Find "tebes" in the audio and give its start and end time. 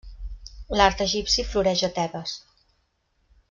2.01-2.35